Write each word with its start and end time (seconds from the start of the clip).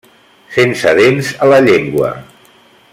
Sense 0.55 0.93
dents 0.99 1.29
a 1.47 1.51
la 1.53 1.61
llengua. 1.67 2.11